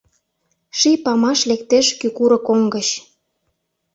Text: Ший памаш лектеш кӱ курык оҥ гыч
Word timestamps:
Ший 0.77 0.97
памаш 1.03 1.39
лектеш 1.49 1.87
кӱ 1.99 2.07
курык 2.17 2.45
оҥ 2.53 2.61
гыч 2.75 2.87